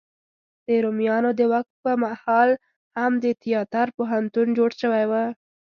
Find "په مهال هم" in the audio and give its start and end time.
1.83-3.13